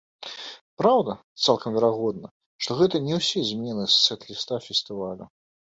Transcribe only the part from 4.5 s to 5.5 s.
фестывалю.